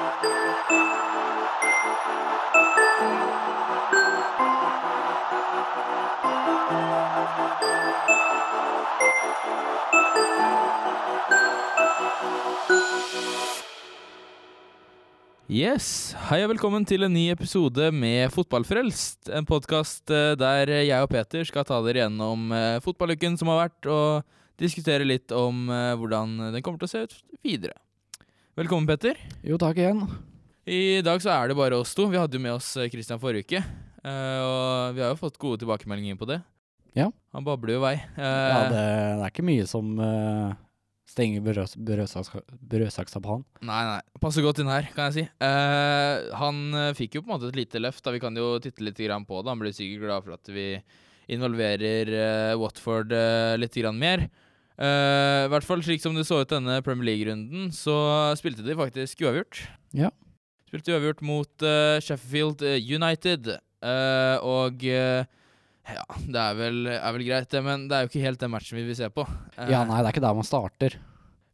[0.00, 0.06] Yes,
[16.30, 19.28] Hei og velkommen til en ny episode med Fotballfrelst.
[19.28, 23.84] En podkast der jeg og Peter skal ta dere gjennom eh, fotballuken som har vært,
[23.84, 27.76] og diskutere litt om eh, hvordan den kommer til å se ut videre.
[28.60, 29.16] Velkommen, Petter.
[29.46, 30.02] Jo, takk igjen.
[30.68, 32.04] I dag så er det bare oss to.
[32.12, 33.60] Vi hadde jo med oss eh, Christian forrige uke.
[34.04, 36.40] eh, Og vi har jo fått gode tilbakemeldinger på det.
[36.98, 37.06] Ja.
[37.32, 37.94] Han babler jo vei.
[37.96, 39.94] Eh, Ja, det, det er ikke mye som
[41.10, 43.46] stenger brød, brødsaksa, på han.
[43.66, 44.00] Nei, nei.
[44.22, 45.24] Passer godt inn her, kan jeg si.
[45.46, 46.60] Eh, han
[46.98, 48.04] fikk jo på en måte et lite løft.
[48.04, 49.54] da Vi kan jo titte litt grann på det.
[49.54, 50.68] Han blir sikkert glad for at vi
[51.32, 54.28] involverer eh, Watford eh, litt grann mer.
[54.80, 57.94] Eh, I hvert fall slik som det så ut denne Premier League-runden, så
[58.40, 59.60] spilte de faktisk uavgjort.
[59.96, 60.08] Ja.
[60.70, 63.50] Spilte uavgjort mot uh, Sheffield United,
[63.84, 65.26] uh, og eh,
[65.90, 68.52] ja, det er vel, er vel greit, det, men det er jo ikke helt den
[68.54, 69.24] matchen vi vil se på.
[69.58, 70.96] Eh, Ja, nei, det er ikke der man starter.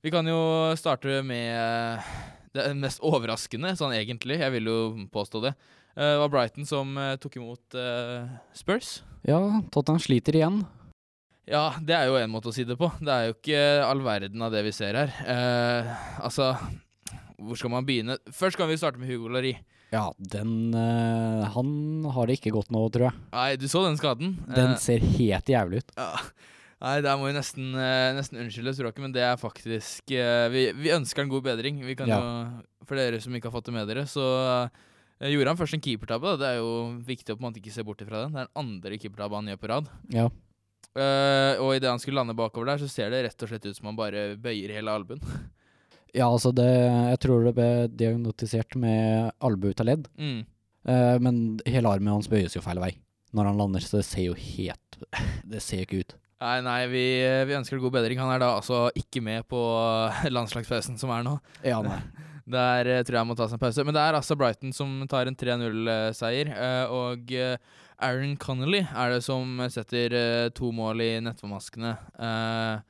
[0.04, 0.38] vi kan jo
[0.78, 2.12] starte med eh,
[2.54, 4.38] det mest overraskende, sånn egentlig.
[4.38, 4.78] Jeg vil jo
[5.10, 5.54] påstå det.
[5.96, 9.00] Eh, Det var Brighton som eh, tok imot eh, Spurs.
[9.26, 9.40] Ja,
[9.74, 10.60] Tottenham sliter igjen.
[11.46, 12.88] Ja, det er jo en måte å si det på.
[12.98, 15.12] Det er jo ikke all verden av det vi ser her.
[15.30, 15.90] Eh,
[16.26, 16.48] altså,
[17.38, 18.16] hvor skal man begynne?
[18.34, 19.52] Først kan vi starte med Hugo Lari.
[19.94, 23.20] Ja, den eh, Han har det ikke godt nå, tror jeg.
[23.30, 24.32] Nei, du så den skaden?
[24.50, 25.92] Den Eh, ser helt jævlig ut.
[25.96, 26.10] ja.
[26.82, 30.10] Nei, der må vi nesten, eh, nesten unnskylde tror jeg ikke, men det er faktisk
[30.12, 31.78] eh, vi, vi ønsker en god bedring.
[31.86, 32.18] Vi kan Ja.
[32.20, 34.26] jo, For dere som ikke har fått det med dere, så
[35.22, 36.34] eh, gjorde han først en keepertabbe.
[36.42, 36.74] Det er jo
[37.06, 38.34] viktig å på en måte ikke se bort ifra den.
[38.36, 39.88] Det er den andre keepertabben han gjør på rad.
[40.12, 40.26] Ja.
[40.96, 43.76] Eh, og idet han skulle lande bakover der, så ser det rett og slett ut
[43.76, 45.20] som han bare bøyer hele albuen.
[46.16, 50.44] ja, altså det Jeg tror det ble diagnotisert med albue ut av ledd, Mm.
[50.86, 52.92] Uh, men hele armen hans bøyes jo feil vei
[53.34, 54.98] når han lander, så det ser jo helt
[55.50, 56.14] Det ser jo ikke ut.
[56.44, 57.02] Nei, nei, vi,
[57.48, 58.20] vi ønsker god bedring.
[58.20, 59.58] Han er da altså ikke med på
[60.36, 61.34] landslagspausen som er nå.
[61.66, 61.98] Ja, nei.
[62.46, 63.84] Der eh, tror jeg han må ta seg en pause.
[63.88, 66.52] Men det er altså Brighton som tar en 3-0-seier.
[66.54, 67.34] eh, og
[68.02, 71.94] Aaron Connolly er det som setter uh, to mål i nettformaskene.
[72.18, 72.82] Uh,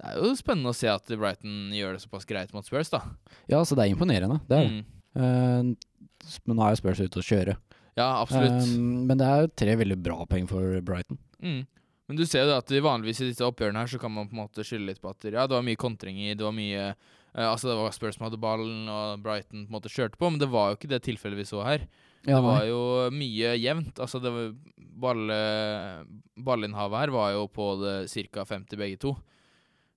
[0.00, 3.02] det er jo spennende å se at Brighton gjør det såpass greit mot Spurs, da.
[3.52, 4.40] Ja, så det er imponerende.
[4.48, 4.78] Det er det.
[4.78, 4.86] Mm.
[5.20, 7.56] Uh, men nå er jo Spurs ute å kjøre.
[7.98, 8.64] Ja, absolutt.
[8.80, 11.20] Men det er jo tre veldig bra poeng for Brighton.
[11.42, 11.62] Mm.
[12.10, 14.42] Men du ser jo at vanligvis i disse oppgjørene her så kan man på en
[14.42, 17.70] måte skylde litt på at ja, det var mye kontringer, det var mye uh, Altså
[17.70, 20.48] det var Spurs som hadde ballen, og Brighton på en måte kjørte på, men det
[20.50, 21.84] var jo ikke det tilfellet vi så her.
[22.26, 22.82] Ja, det var jo
[23.14, 23.96] mye jevnt.
[24.02, 24.50] Altså det var
[25.00, 25.30] ball,
[26.36, 28.44] ballinnhavet her var jo på det ca.
[28.44, 29.14] 50 begge to.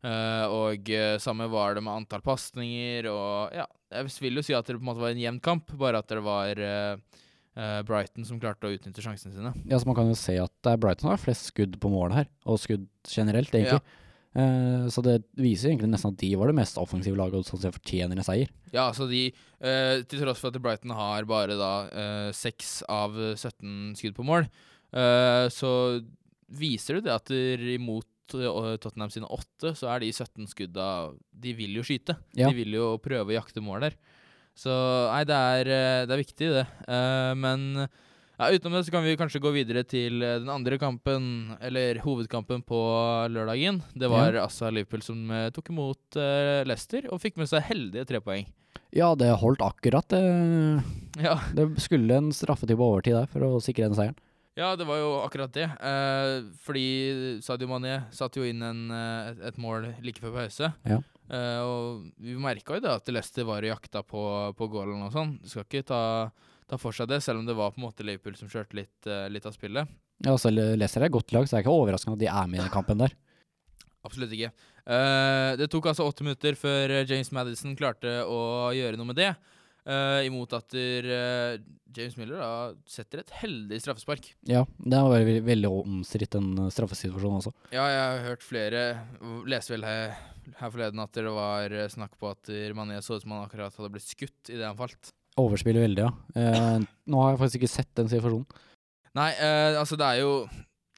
[0.03, 3.63] Uh, og eh, samme var det med antall pasninger og Ja,
[3.95, 6.09] jeg vil jo si at det på en måte var en jevn kamp, bare at
[6.11, 6.97] det var uh,
[7.87, 9.53] Brighton som klarte å utnytte sjansene sine.
[9.69, 11.91] Ja, så man kan jo se at det er Brighton som har flest skudd på
[11.93, 13.79] målet her, og skudd generelt, egentlig.
[14.33, 17.61] Eh, så det viser egentlig nesten at de var det mest offensive laget, og sånn
[17.61, 18.53] sett fortjener en seier.
[18.73, 23.19] Ja, så de eh, Til tross for at Brighton har bare da eh, 6 av
[23.35, 24.49] 17 skudd på mål,
[24.97, 25.73] eh, så
[26.53, 27.31] viser det det at
[27.77, 30.87] imot Tottenham sine 8, så er de 17 skudda
[31.43, 32.15] De vil jo skyte.
[32.37, 32.49] Ja.
[32.49, 33.97] De vil jo prøve å jakte mål der.
[34.57, 34.73] Så
[35.09, 35.69] nei, det er,
[36.07, 36.65] det er viktig, det.
[36.87, 37.85] Eh, men
[38.43, 42.01] ja, utenom det så kan vi kanskje gå videre til eh, den andre kampen, eller
[42.03, 42.81] hovedkampen på
[43.31, 43.81] lørdagen.
[43.95, 48.05] Det var altså Liverpool som eh, tok imot uh, Leicester og fikk med seg heldige
[48.09, 48.45] tre poeng.
[48.93, 50.05] Ja, det holdt akkurat.
[50.11, 50.21] Det,
[51.23, 54.19] Ja, det skulle en straffetid på overtid der for å sikre den seieren.
[54.57, 55.65] Ja, det var jo akkurat det.
[55.65, 60.69] Eh, fordi Sadio Mané satte jo inn en, et mål like før pause.
[60.85, 60.99] Ja.
[61.31, 64.23] Eh, og vi merka jo det at Leicester var og jakta på,
[64.57, 65.37] på goalen og sånn.
[65.47, 66.01] Skal ikke ta,
[66.69, 68.95] ta for seg det, selv om det var på en måte Liverpool som kjørte litt,
[69.09, 69.89] uh, litt av spillet.
[70.23, 72.49] Ja, så Leicester er et godt lag, så det er ikke overraskende at de er
[72.49, 73.15] med i den kampen der.
[74.03, 74.51] Absolutt ikke.
[74.83, 79.19] Uh, det tok altså åtte minutter før eh, James Madison klarte å gjøre noe med
[79.19, 79.31] det.
[79.83, 81.55] Uh, imot at eh,
[81.91, 82.51] James Miller da
[82.87, 84.29] setter et heldig straffespark.
[84.47, 87.51] Ja, det var veldig, veldig omstridt, den straffesituasjonen også.
[87.75, 88.83] Ja, jeg har hørt flere
[89.47, 90.15] lese vel her,
[90.59, 93.91] her forleden at det var snakk på at Mané så ut som han akkurat hadde
[93.95, 95.11] blitt skutt idet han falt.
[95.41, 96.11] Overspiller veldig, ja.
[96.37, 98.45] Eh, nå har jeg faktisk ikke sett den situasjonen.
[99.17, 100.31] Nei, eh, altså det er jo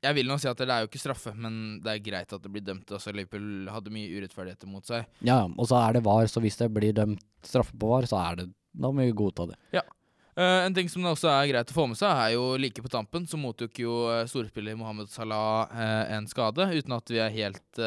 [0.06, 2.44] Jeg vil nå si at det er jo ikke straffe, men det er greit at
[2.44, 2.92] det blir dømt.
[2.94, 5.08] Altså Liverpool hadde mye urettferdigheter mot seg.
[5.26, 8.20] Ja, og så er det VAR, så hvis det blir dømt straffe på VAR, så
[8.22, 9.58] er det Da må vi godta det.
[9.74, 12.84] Eh, en ting som det også er greit å få med seg, er jo like
[12.84, 17.22] på tampen så mottok jo uh, storspiller Mohammed Salah uh, en skade, uten at vi
[17.24, 17.82] er helt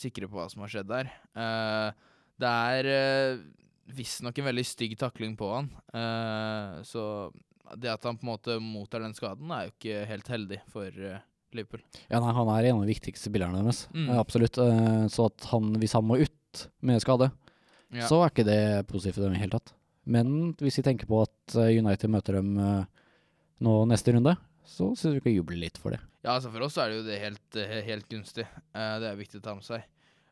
[0.00, 1.12] sikre på hva som har skjedd der.
[2.40, 2.88] Det er
[3.94, 5.70] visstnok en veldig stygg takling på han.
[5.94, 7.02] Uh, så
[7.76, 10.90] det at han på en måte mottar den skaden, er jo ikke helt heldig for
[10.90, 11.22] uh,
[11.56, 11.82] Liverpool.
[12.10, 13.86] Ja, nei, han er en av de viktigste spillerne deres.
[13.94, 14.10] Mm.
[14.10, 14.58] uh, absolutt.
[14.62, 17.30] Eh, så at han, hvis han må ut med skade,
[17.94, 18.08] Ja.
[18.10, 19.74] så er ikke det positivt for dem i det hele tatt.
[20.06, 24.36] Men hvis vi tenker på at United møter dem nå neste runde,
[24.66, 25.98] så syns vi kan juble litt for det.
[26.22, 28.46] Ja, altså For oss er det jo det helt, helt gunstig.
[28.74, 29.82] Det er viktig å ta med seg.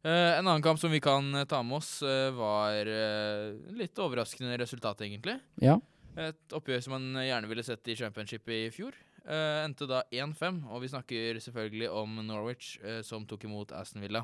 [0.05, 3.97] Eh, en annen kamp som vi kan eh, ta med oss, uh, var uh, litt
[3.97, 5.39] overraskende resultat, egentlig.
[5.65, 5.79] Ja.
[6.21, 8.99] Et oppgjør som man gjerne ville sett i championship i fjor.
[9.25, 12.75] Endte da 1-5, og vi snakker selvfølgelig om Norwich,
[13.09, 14.21] som tok imot Aston Villa.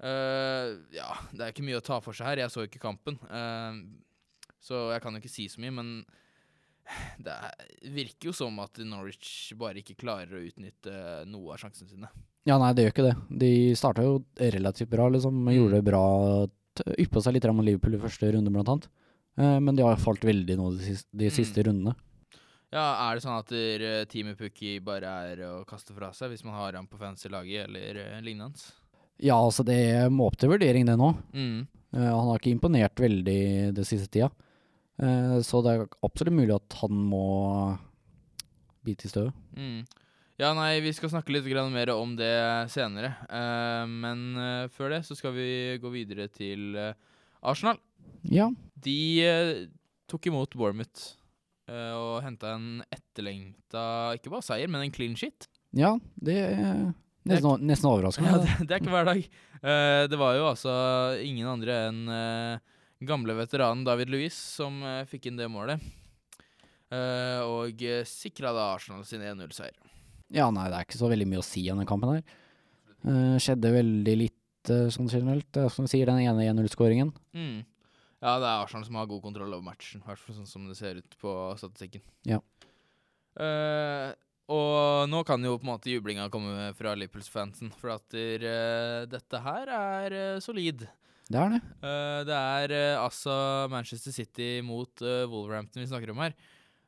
[0.00, 2.40] Ja, det er ikke mye å ta for seg her.
[2.40, 3.18] Jeg så ikke kampen,
[4.64, 5.92] så jeg kan jo ikke si så mye, men
[7.20, 7.68] det er,
[7.98, 10.96] virker jo som at Norwich bare ikke klarer å utnytte
[11.28, 12.10] noe av sjansene sine.
[12.48, 13.16] Ja, nei, det gjør ikke det.
[13.44, 15.42] De starta jo relativt bra, liksom.
[15.44, 15.52] Mm.
[15.58, 16.02] Gjorde det bra.
[17.02, 18.86] Yppa seg litt mot Liverpool i første runde, blant annet.
[19.38, 21.66] Eh, men de har falt veldig nå de, siste, de Mm.
[21.68, 21.94] rundene.
[22.72, 26.44] Ja, Er det sånn at uh, teamet Pukki bare er å kaste fra seg hvis
[26.44, 28.60] man har han på fancy-laget eller uh, lignende?
[29.18, 29.78] Ja, altså, det
[30.12, 31.08] må opp til vurdering, det nå.
[31.32, 31.66] Mm.
[31.96, 34.28] Uh, han har ikke imponert veldig det siste tida.
[35.00, 37.24] Uh, så det er absolutt mulig at han må
[38.84, 39.32] bite i støvet.
[39.56, 39.80] Mm.
[40.38, 42.30] Ja, nei, vi skal snakke litt mer om det
[42.70, 43.08] senere.
[43.26, 46.94] Eh, men eh, før det så skal vi gå videre til eh,
[47.42, 47.80] Arsenal.
[48.22, 48.46] Ja.
[48.78, 49.58] De
[50.06, 51.16] tok imot Bournemouth
[51.68, 55.44] og henta en etterlengta ikke bare seier, men en clean shit.
[55.76, 56.94] ja, det er
[57.28, 58.30] nesten, nesten overraskende.
[58.32, 59.26] Ja, det, det er ikke hver dag.
[60.08, 60.72] Det var jo altså
[61.20, 62.00] ingen andre enn
[63.04, 64.80] gamle veteranen David Louis som
[65.10, 65.84] fikk inn det målet.
[67.44, 69.76] Og sikra da Arsenal sin 1-0-seier.
[70.34, 72.38] Ja, nei, det er ikke så veldig mye å si om den kampen her.
[73.06, 75.48] Uh, skjedde veldig lite sånn generelt.
[75.54, 77.14] Det er som du sier, den ene 1-0-skåringen.
[77.36, 77.62] Mm.
[78.18, 80.64] Ja, det er Arsenal som har god kontroll over matchen, i hvert fall sånn som
[80.66, 82.02] det ser ut på statistikken.
[82.26, 82.40] Ja.
[83.38, 84.10] Uh,
[84.50, 89.42] og nå kan jo på en måte jublinga komme fra Liverpools-fansen, for at eh, dette
[89.44, 90.86] her er uh, solid.
[91.28, 91.60] Det er det.
[91.84, 93.34] Uh, det er altså
[93.70, 96.32] Manchester City mot Wolverhampton vi snakker om her.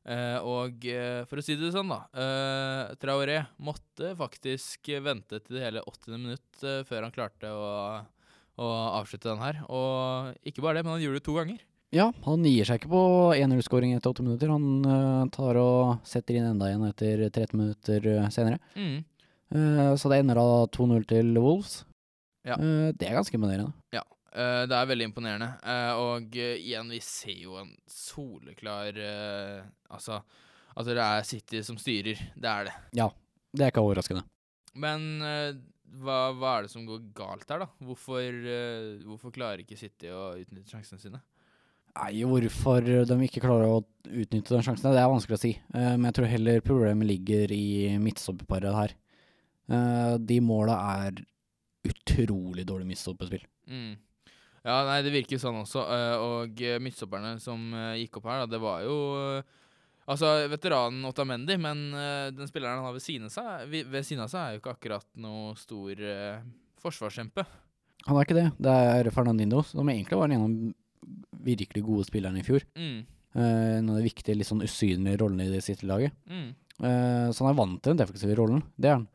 [0.09, 2.01] Eh, og eh, for å si det sånn, da.
[2.15, 6.17] Uh, Traoré måtte faktisk vente til det hele 80.
[6.17, 7.67] minutt før han klarte å,
[8.61, 8.71] å
[9.01, 9.61] avslutte den her.
[9.69, 11.61] Og ikke bare det, men han gjorde det to ganger.
[11.91, 13.05] Ja, han gir seg ikke på
[13.35, 14.53] 1-0-skåring etter åtte minutter.
[14.55, 18.61] Han tar og setter inn enda en etter 13 minutter senere.
[18.79, 19.01] Mm.
[19.55, 21.83] Eh, så det ender da 2-0 til Wolves.
[22.47, 22.55] Ja.
[22.55, 23.75] Eh, det er ganske imponerende.
[24.31, 25.49] Eh, det er veldig imponerende.
[25.65, 28.95] Uh, og uh, igjen, vi ser jo en soleklar
[29.91, 30.21] Altså,
[30.79, 32.21] at det er City som styrer.
[32.39, 32.77] Det er det.
[33.01, 33.11] Ja.
[33.51, 34.23] Det er ikke overraskende.
[34.79, 35.03] Men
[35.99, 37.67] hva, hva er det som går galt her, da?
[37.83, 38.37] Hvorfor,
[39.03, 41.19] hvorfor klarer ikke City å utnytte sjansene sine?
[41.97, 45.51] Nei, hvorfor de ikke klarer å utnytte den sjansen, det er vanskelig å si.
[45.75, 47.67] Men jeg tror heller problemet ligger i
[47.99, 48.95] midtstopperparet her.
[50.23, 51.19] De måla er
[51.91, 53.43] utrolig dårlig midtstopperspill.
[53.67, 53.99] Mm.
[54.67, 55.87] Ja, nei, det virker sånn også.
[55.89, 58.99] eh, og eh, midtstopperne som eh, gikk opp her, da, det var jo
[60.11, 61.93] Altså, veteranen Otamendi, men
[62.35, 64.73] den spilleren han har ved siden, av seg, ved siden av seg, er jo ikke
[64.73, 66.01] akkurat noe stor
[66.83, 67.45] forsvarskjempe.
[68.09, 68.47] Han er ikke det.
[68.59, 70.73] Det er Fernandino, som egentlig var en av de
[71.47, 72.67] virkelig gode spillerne i fjor.
[72.75, 72.97] Mm.
[73.45, 76.17] En av de viktige, litt sånn usynlige rollene i det City-laget.
[76.27, 76.51] Mm.
[76.81, 79.07] Eh, så han er vant til den defensive rollen, det er han.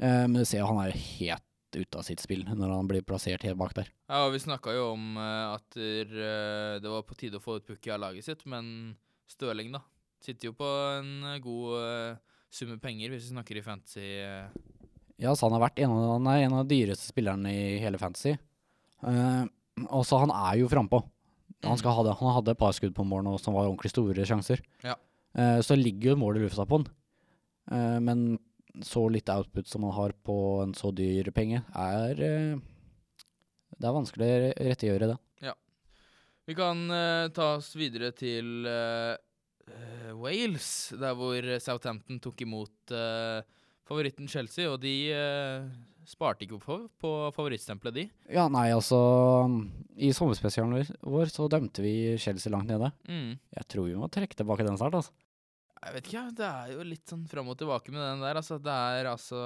[0.00, 3.44] Men du ser jo han er helt ute av sitt spill når han blir plassert
[3.46, 3.92] helt bak der.
[4.10, 7.60] Ja, og vi snakka jo om eh, at eh, det var på tide å få
[7.60, 8.96] ut Pukki av laget sitt, men
[9.30, 9.84] Støling, da.
[10.20, 10.66] Sitter jo på
[10.98, 12.18] en god eh,
[12.50, 14.10] sum med penger, hvis vi snakker i fantasy.
[15.20, 17.64] Ja, så han har vært en av, han er en av de dyreste spillerne i
[17.82, 18.38] hele Fantasy.
[19.04, 19.44] Uh,
[19.88, 21.02] og så han er jo frampå.
[21.66, 22.14] Han, ha det.
[22.16, 24.62] han hadde et par skudd på mål nå som var ordentlig store sjanser.
[24.84, 24.96] Ja.
[25.36, 26.88] Uh, så ligger jo målet i lufta på han.
[27.68, 28.24] Uh, men
[28.86, 32.60] så litt output som man har på en så dyr penge, er eh,
[33.80, 35.18] Det er vanskelig å re- rettegjøre det.
[36.48, 39.14] Vi kan uh, ta oss videre til eh,
[40.18, 43.44] Wales, der hvor Southampton tok imot uh,
[43.86, 44.96] favoritten Chelsea, og de
[46.10, 48.04] sparte ikke på, på favorittstempelet, de.
[48.34, 48.98] Ja, nei, altså
[49.94, 52.90] I sommerspesialen vår så dømte vi Chelsea langt nede.
[53.06, 53.36] Mm.
[53.60, 55.14] Jeg tror vi må trekke tilbake den snart, altså.
[55.80, 58.36] Jeg vet ikke, det er jo litt sånn fram og tilbake med den der.
[58.36, 59.38] Altså, det er altså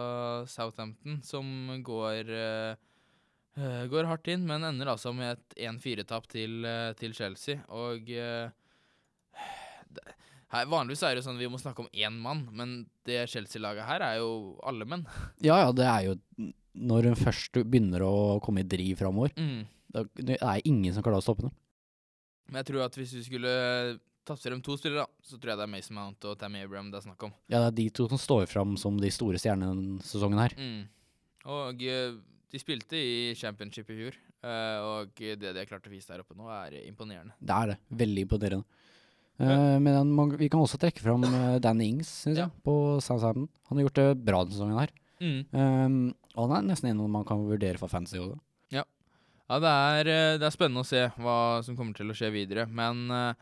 [0.50, 1.46] Southampton som
[1.86, 2.90] går eh,
[3.86, 7.60] Går hardt inn, men ender altså med et 1-4-tap til, uh, til Chelsea.
[7.70, 8.48] Og uh,
[9.94, 10.02] det,
[10.50, 12.72] her, Vanligvis er det jo sånn vi må snakke om én mann, men
[13.06, 14.32] det Chelsea-laget her er jo
[14.66, 15.04] alle menn.
[15.38, 16.16] Ja, ja, det er jo
[16.74, 19.62] Når hun først begynner å komme i driv framover, Mm.
[19.94, 21.54] det det er ingen som klarer å stoppe dem.
[22.50, 23.54] Men jeg tror at hvis vi skulle
[24.26, 26.90] tatt frem to spillere, da, så tror jeg det er Mason Mount og Tammy Abraham
[26.92, 27.32] det er snakk om.
[27.52, 30.54] Ja, det er de to som står fram som de store stjernene denne sesongen her.
[30.58, 30.86] Mm.
[31.54, 32.16] Og eh,
[32.54, 34.16] de spilte i championship i fjor,
[34.46, 37.36] eh, og det de har klart å vise der oppe nå, er imponerende.
[37.40, 37.78] Det er det.
[38.04, 38.80] Veldig imponerende.
[39.34, 39.80] Ja.
[39.82, 41.24] men vi kan også trekke fram
[41.58, 42.44] Dan Ings, syns Ja.
[42.46, 43.48] jeg, på Southampton.
[43.66, 44.92] Han har gjort det bra denne sesongen her.
[45.18, 45.40] Mm.
[45.50, 48.38] Um, og han er nesten en man kan vurdere for fantasy også.
[49.44, 52.30] Ja, det er, eh, det er spennende å se hva som kommer til å skje
[52.32, 53.34] videre, men eh,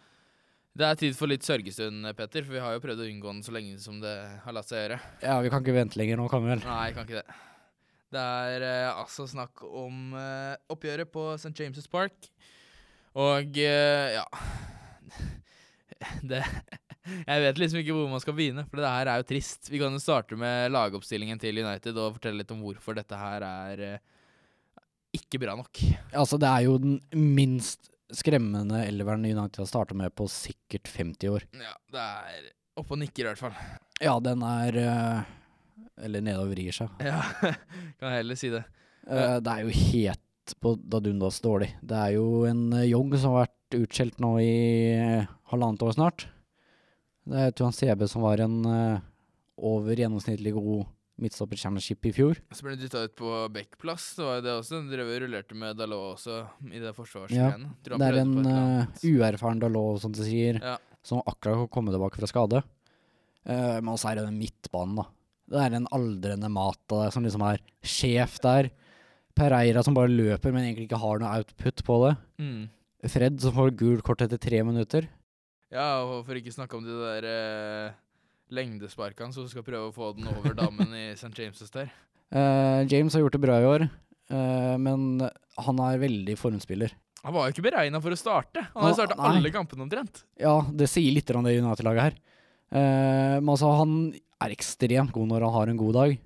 [0.73, 3.43] det er tid for litt sørgestund, Petter, for vi har jo prøvd å unngå den
[3.45, 4.14] så lenge som det
[4.45, 5.00] har latt seg gjøre.
[5.21, 6.62] Ja, vi kan ikke vente lenger nå, kan vi vel?
[6.64, 7.41] Nei, kan ikke det.
[8.12, 11.52] Det er eh, altså snakk om eh, oppgjøret på St.
[11.61, 12.29] James' Park.
[13.21, 14.25] Og eh, ja
[16.31, 16.38] Det
[17.02, 19.69] Jeg vet liksom ikke hvor man skal begynne, for det her er jo trist.
[19.69, 23.45] Vi kan jo starte med lagoppstillingen til United og fortelle litt om hvorfor dette her
[23.45, 24.05] er eh,
[25.19, 25.83] ikke bra nok.
[26.17, 31.33] Altså, det er jo den minst skremmende elveren United har starta med på sikkert 50
[31.33, 31.47] år.
[31.57, 32.50] Ja, det er
[32.81, 33.57] oppe og nikker i hvert fall.
[34.02, 35.31] Ja, den er uh,
[36.02, 36.92] Eller nedover rir seg.
[37.04, 37.21] Ja,
[37.99, 38.64] kan jeg heller si det.
[39.07, 41.71] Uh, det er jo helt på Dadundas dårlig.
[41.83, 44.54] Det er jo en Young som har vært utskjelt nå i
[44.92, 46.26] eh, halvannet år snart.
[47.28, 49.04] Det er Tuan CB som var en eh,
[49.62, 50.88] over gjennomsnittlig god
[51.23, 52.41] midtstopper championship i fjor.
[52.52, 54.11] Så ble han dytta ut på backplass.
[54.19, 54.81] Det var jo det også.
[54.91, 56.38] Drev og rullerte med Dalot også
[56.71, 57.73] i det forsvarsgreiene.
[57.87, 60.76] Ja, Det er en uh, uerfaren Dalot, som du sier, Ja.
[61.07, 62.62] som akkurat har kommet tilbake fra skade.
[63.47, 65.09] Uh, men også er det den midtbanen, da.
[65.52, 68.71] Det er en aldrende Mata der, som liksom er sjef der.
[69.37, 72.14] Pereira som bare løper, men egentlig ikke har noe output på det.
[72.43, 72.62] Mm.
[73.11, 75.09] Fred som får gult kort etter tre minutter.
[75.73, 77.95] Ja, og for ikke snakke om de der eh,
[78.54, 81.32] lengdesparkene som skal prøve å få den over dammen i St.
[81.37, 81.92] James' der.
[82.32, 83.87] Uh, James har gjort det bra i år,
[84.32, 85.25] uh, men
[85.66, 86.94] han er veldig formspiller.
[87.23, 88.64] Han var jo ikke beregna for å starte.
[88.73, 90.25] Han har jo starta alle kampene omtrent.
[90.40, 92.21] Ja, det sier litt om det United-laget her.
[92.73, 93.97] Uh, men altså, han
[94.42, 96.16] er ekstremt god når han har en god dag.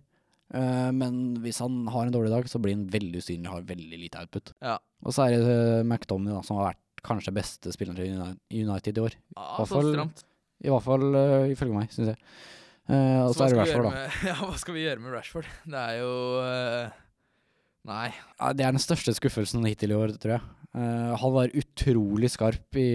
[0.55, 3.69] Uh, men hvis han har en dårlig dag, så blir han veldig usynlig og har
[3.75, 4.55] veldig lite output.
[4.65, 4.79] Ja.
[5.05, 9.05] Og så er det McDomney da, som har vært kanskje beste spilleren til United i
[9.05, 9.19] år.
[9.37, 10.25] Ja, så stramt.
[10.65, 12.21] I hvert fall uh, ifølge meg, syns jeg.
[12.87, 14.05] Uh, og Så så er det Rashford, da.
[14.31, 15.49] Ja, hva skal vi gjøre med Rashford?
[15.73, 17.03] Det er jo uh,
[17.87, 18.09] Nei.
[18.41, 20.47] Ja, det er den største skuffelsen hittil i år, tror jeg.
[20.77, 22.89] Uh, han var utrolig skarp i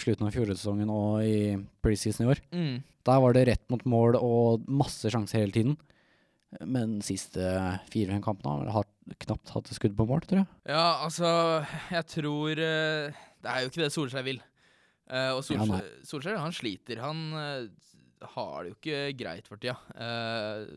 [0.00, 1.52] slutten av fjoråretsesongen og i
[1.84, 2.40] preseason i år.
[2.56, 2.78] Mm.
[3.08, 5.76] Der var det rett mot mål og masse sjanser hele tiden.
[6.64, 7.44] Men siste
[7.92, 8.86] fire-fem kampene har
[9.24, 10.48] knapt hatt skudd på mål, tror jeg.
[10.72, 11.28] Ja, altså
[11.92, 14.40] Jeg tror uh, Det er jo ikke det Solskjær vil.
[15.08, 15.64] Eh, og Ja.
[15.64, 17.00] Solskjær, Solskjær han sliter.
[17.00, 17.68] Han uh,
[18.34, 19.78] har det jo ikke greit for tida.
[19.96, 20.68] Uh,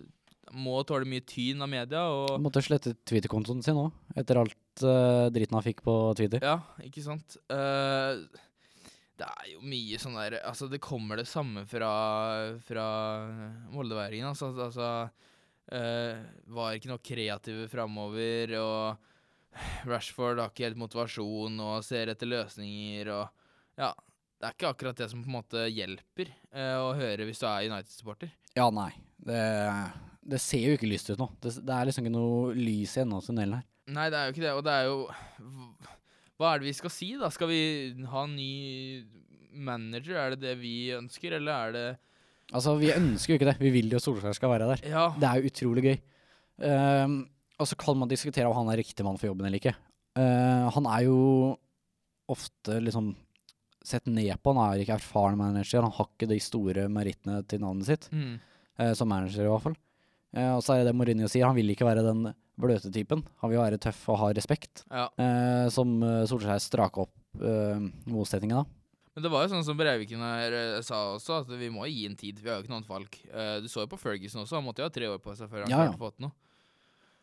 [0.55, 4.83] må tåle mye tyn av media og Han måtte slette Twitter-kontoen sin òg, etter alt
[4.83, 6.43] uh, dritten han fikk på Twitter.
[6.43, 7.37] Ja, ikke sant.
[9.21, 11.91] Det er jo mye sånn der Altså, det kommer det samme fra,
[12.65, 12.85] fra
[13.71, 14.31] moldeværingen.
[14.31, 14.87] Altså, altså
[16.57, 23.11] Var ikke noe kreative framover, og Rashford har ikke helt motivasjon og ser etter løsninger
[23.13, 23.27] og
[23.79, 23.93] Ja.
[24.41, 27.45] Det er ikke akkurat det som på en måte hjelper eh, å høre hvis du
[27.45, 28.31] er United-supporter.
[28.57, 28.89] Ja, nei.
[29.21, 29.41] Det,
[30.33, 31.27] det ser jo ikke lyst ut nå.
[31.43, 33.67] Det, det er liksom ikke noe lys i enden av tunnelen her.
[33.93, 34.97] Nei, det er jo ikke det, og det er jo
[36.39, 37.29] Hva er det vi skal si, da?
[37.33, 37.61] Skal vi
[38.09, 38.51] ha en ny
[39.51, 40.17] manager?
[40.17, 41.85] Er det det vi ønsker, eller er det
[42.51, 43.59] Altså, vi ønsker jo ikke det.
[43.61, 44.81] Vi vil jo at Solskjær skal være der.
[44.89, 45.05] Ja.
[45.15, 45.99] Det er jo utrolig gøy.
[46.65, 47.19] Um,
[47.61, 49.71] og så kan man diskutere om han er riktig mann for jobben eller ikke.
[50.17, 51.19] Uh, han er jo
[52.31, 53.13] ofte liksom
[53.83, 54.53] sett ned på.
[54.55, 55.81] Han er ikke erfaren manager.
[55.85, 58.39] Han har ikke de store merittene til navnet sitt, Mm.
[58.79, 59.75] eh, som manager i hvert fall.
[60.33, 63.23] Eh, og så er det det Mourinho sier, han vil ikke være den bløte typen.
[63.41, 65.07] Han vil være tøff og ha respekt, ja.
[65.17, 68.65] eh, som uh, Solskjær straka opp eh, motsetningen da.
[69.15, 72.05] Men det var jo sånn som Breiviken her eh, sa også, at vi må gi
[72.07, 72.39] en tid.
[72.39, 73.17] Vi har jo ikke noe annet valg.
[73.33, 75.49] Eh, du så jo på Ferguson også, han måtte jo ha tre år på seg
[75.51, 75.91] før han Ja, ja.
[75.91, 76.31] klarte å få til noe.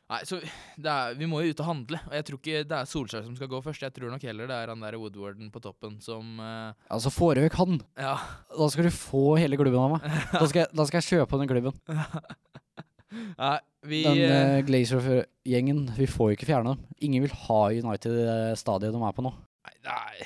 [0.08, 1.98] Nei, så er, vi må jo ut og handle.
[2.08, 3.82] Og jeg tror ikke det er Solskjær som skal gå først.
[3.84, 6.72] Jeg tror nok heller det er han der Woodwarden på toppen som uh...
[6.88, 8.14] Altså, forøk han, Ja.
[8.48, 10.06] da skal du få hele klubben av meg.
[10.32, 11.76] Da skal jeg, da skal jeg kjøpe den klubben.
[13.38, 16.98] Nei, vi Den eh, uh, Glazer-gjengen, vi får jo ikke fjerne dem.
[17.04, 19.32] Ingen vil ha United i det stadiet de er på nå.
[19.68, 20.24] Nei, er,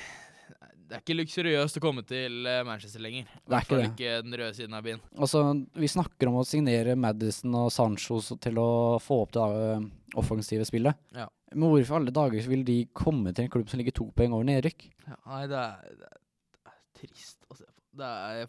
[0.93, 3.25] det er ikke luksuriøst å komme til eh, Manchester lenger.
[3.25, 4.99] I Det er hvert fall ikke den røde siden av byen.
[5.17, 5.39] Altså,
[5.81, 8.67] vi snakker om å signere Madison og Sancho til å
[9.01, 9.87] få opp det uh,
[10.21, 10.99] offensive spillet.
[11.17, 11.25] Ja.
[11.55, 14.45] Men hvorfor alle dager vil de komme til en klubb som ligger to poeng over
[14.51, 14.85] nedrykk?
[15.07, 16.21] Ja, nei, det er, det, er,
[16.53, 17.75] det er trist å se på.
[18.03, 18.45] Det er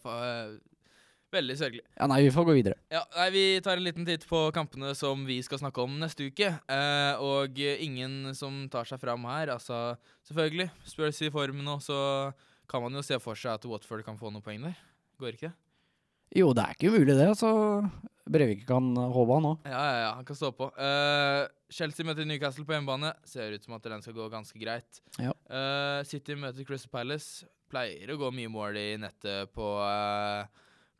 [1.35, 1.85] veldig sørgelig.
[1.99, 2.79] Ja, nei, vi får gå videre.
[2.93, 6.31] Ja, nei, Vi tar en liten titt på kampene som vi skal snakke om neste
[6.31, 6.53] uke.
[6.71, 9.55] Eh, og ingen som tar seg fram her.
[9.57, 9.99] Altså,
[10.29, 11.99] selvfølgelig, Spurs i form nå, så
[12.71, 14.81] kan man jo se for seg at Watford kan få noen poeng der.
[15.21, 15.57] Går ikke det?
[16.35, 17.51] Jo, det er ikke umulig det, altså.
[18.25, 19.67] Brevik kan håpe han òg.
[19.69, 20.71] Ja, ja, ja, han kan stå på.
[20.75, 23.13] Uh, Chelsea møter Newcastle på hjemmebane.
[23.29, 25.03] Ser ut som at den skal gå ganske greit.
[25.21, 25.35] Ja.
[25.47, 27.47] Uh, City møter Crystal Palace.
[27.71, 30.49] Pleier å gå mye mål i nettet på, uh,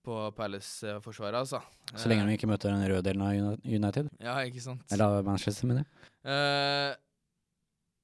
[0.05, 1.63] på Palace-forsvaret, altså.
[1.95, 4.11] Så lenge de ikke møter den røde delen av United.
[4.23, 4.85] Ja, ikke sant.
[4.93, 6.11] Eller Manchester, mener jeg.
[6.25, 6.93] Uh,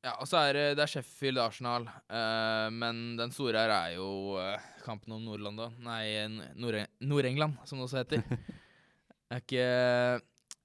[0.00, 1.84] ja, og så er det, det er Sheffield-Arsenal.
[2.08, 5.74] uh, men den store her er jo eh, kampen om Nord-London.
[5.84, 6.04] Nei,
[6.56, 8.24] Nord-England, Nord-England, som det også heter.
[9.34, 9.66] er ikke,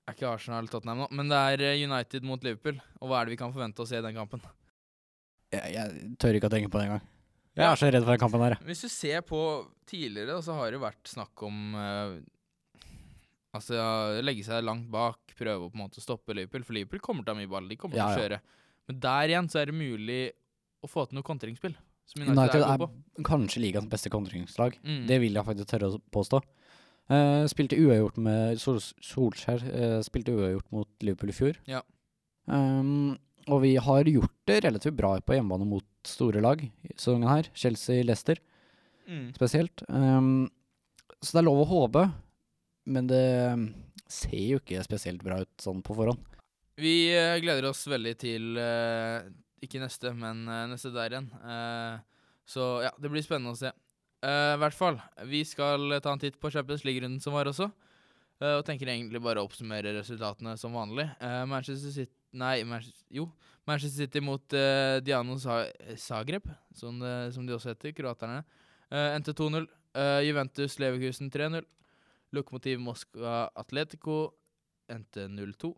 [0.07, 2.79] er ikke Arsenal-Tottenham nå, men det er eh, United mot Liverpool.
[3.01, 4.43] Og hva er det vi kan forvente å se i den kampen?
[5.51, 7.03] Jeg, jeg tør ikke å tenke på det engang.
[7.55, 8.57] Jeg er så redd for den kampen her.
[8.67, 9.39] Hvis du ser på
[9.87, 12.17] tidligere, så har det vært snakk om uh,
[13.55, 13.77] Altså
[14.25, 16.65] legge seg langt bak, prøve å på en måte stoppe Liverpool.
[16.67, 18.25] For Liverpool kommer til å ha mye ball, de kommer Ja, til å ja.
[18.25, 18.39] kjøre.
[18.89, 20.17] Men der igjen så er det mulig
[20.83, 21.77] å få til noe kontringsspill.
[22.05, 22.89] Som United, United er er på.
[23.25, 24.75] kanskje ligaens beste kontringslag.
[24.83, 25.05] Mm.
[25.09, 26.41] Det vil jeg faktisk tørre å påstå.
[27.05, 29.63] Uh, spilte uavgjort med Sol Solskjær.
[29.71, 31.57] Uh, spilte uavgjort mot Liverpool i fjor.
[31.71, 31.79] Ja.
[32.51, 33.15] Um,
[33.47, 37.49] og vi har gjort det relativt bra på hjemmebane mot store lag i sesongen her.
[37.53, 38.41] Chelsea, Leicester
[39.07, 39.33] Mm.
[39.35, 39.83] spesielt.
[39.89, 40.49] Um,
[41.21, 42.05] så det er lov å håpe,
[42.89, 43.25] men det
[44.09, 46.21] ser jo ikke spesielt bra ut sånn på forhånd.
[46.81, 49.23] Vi uh, gleder oss veldig til uh,
[49.63, 51.29] Ikke neste, men uh, neste der igjen.
[52.45, 53.71] Så ja, det blir spennende å se.
[54.25, 54.99] I hvert fall.
[55.29, 57.69] Vi skal ta en titt på Champions League-runden som var også.
[58.41, 61.07] og tenker egentlig bare å oppsummere resultatene som vanlig.
[61.49, 62.59] Manchester City Nei,
[63.15, 63.29] jo.
[63.65, 68.43] Manchester City mot uh, Diano Zagreb, som, det, som de også heter, kroaterne.
[68.91, 69.65] Uh, endte 2-0.
[69.95, 71.63] Eh, Juventus Leverkusen 3-0.
[72.35, 74.33] Lokomotiv Moskva Atletico
[74.91, 75.69] endte 0-2.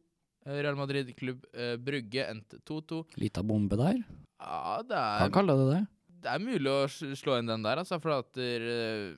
[0.48, 1.44] Eh, Real Madrid klubb
[1.86, 3.04] Brugge endte 2-2.
[3.22, 4.02] Lita bombe der.
[4.42, 5.82] Ja, det Kan er, kalle det det.
[6.26, 9.14] det er mulig å slå inn den der, altså, for at eh,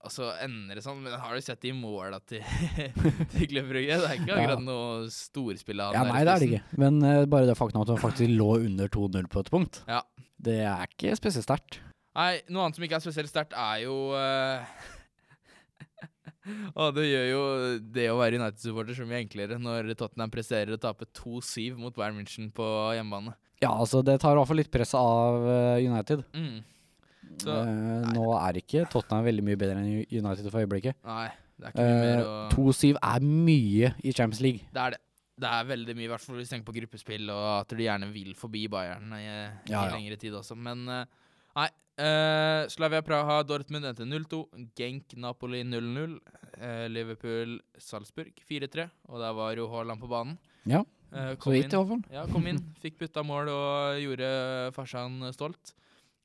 [0.00, 2.40] hjemmebane så ender det sånn, men har du sett de måla til,
[3.34, 3.98] til Klubb Brugge?
[4.00, 4.38] Det er ikke Ja.
[4.38, 6.78] akkurat noe storspill av Ja, nei, det er det ikke.
[6.80, 10.00] Men uh, bare det faktum at han faktisk lå under 2-0 på et punkt, Ja.
[10.40, 11.80] det er ikke spesielt sterkt.
[12.16, 14.64] Nei, noe annet som ikke er spesielt sterkt, er jo uh,
[16.80, 17.42] Og det gjør jo
[17.94, 22.16] det å være United-supporter så mye enklere når Tottenham presterer å tape 2-7 mot Bayern
[22.18, 22.64] München på
[22.96, 23.36] hjemmebane.
[23.60, 26.24] Ja, altså det tar i hvert fall litt press av eh, United.
[26.32, 26.62] Mm.
[27.38, 30.94] Så- uh, nå er ikke Tottenham veldig mye bedre enn United for øyeblikket.
[31.04, 34.60] Nei, det er ikke mye mer Eh, å 2-7 er mye i Champions League.
[34.72, 35.00] Det er det.
[35.40, 37.84] Det er veldig mye, i hvert fall hvis du tenker på gruppespill, og at de
[37.86, 39.94] gjerne vil forbi Bayern i, i Ja, ja.
[39.96, 40.54] lengre tid også.
[40.56, 41.04] Men eh,
[41.56, 41.68] nei.
[42.00, 44.44] Uh, Slavia Praha, Dortmund endte 0-2.
[44.76, 46.14] Genk, Napoli 0-0.
[46.60, 48.86] Uh, Liverpool, Salzburg 4-3.
[49.08, 50.38] Og der var jo Haaland på banen.
[50.66, 52.02] Ja, Uh, Så kom vidt i hvert fall.
[52.14, 54.28] Ja, kom inn, fikk putta mål og gjorde
[54.76, 55.72] farsan stolt.